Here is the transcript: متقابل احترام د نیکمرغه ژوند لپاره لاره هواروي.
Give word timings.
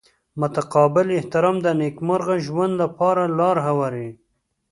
متقابل 0.41 1.07
احترام 1.19 1.55
د 1.65 1.67
نیکمرغه 1.81 2.35
ژوند 2.45 2.73
لپاره 2.83 3.23
لاره 3.39 3.61
هواروي. 3.67 4.11